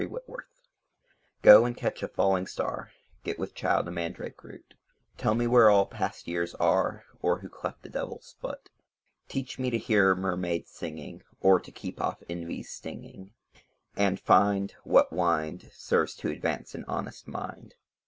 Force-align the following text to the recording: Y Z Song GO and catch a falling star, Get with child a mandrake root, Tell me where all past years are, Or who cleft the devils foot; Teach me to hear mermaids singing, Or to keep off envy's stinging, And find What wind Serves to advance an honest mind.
Y 0.01 0.05
Z 0.07 0.15
Song 0.25 0.37
GO 1.43 1.63
and 1.63 1.77
catch 1.77 2.01
a 2.01 2.07
falling 2.07 2.47
star, 2.47 2.89
Get 3.23 3.37
with 3.37 3.53
child 3.53 3.87
a 3.87 3.91
mandrake 3.91 4.43
root, 4.43 4.73
Tell 5.15 5.35
me 5.35 5.45
where 5.45 5.69
all 5.69 5.85
past 5.85 6.27
years 6.27 6.55
are, 6.55 7.05
Or 7.21 7.41
who 7.41 7.49
cleft 7.49 7.83
the 7.83 7.89
devils 7.89 8.35
foot; 8.41 8.71
Teach 9.27 9.59
me 9.59 9.69
to 9.69 9.77
hear 9.77 10.15
mermaids 10.15 10.71
singing, 10.71 11.21
Or 11.39 11.59
to 11.59 11.71
keep 11.71 12.01
off 12.01 12.23
envy's 12.27 12.71
stinging, 12.71 13.35
And 13.95 14.19
find 14.19 14.71
What 14.83 15.13
wind 15.13 15.69
Serves 15.71 16.15
to 16.15 16.29
advance 16.31 16.73
an 16.73 16.83
honest 16.87 17.27
mind. 17.27 17.75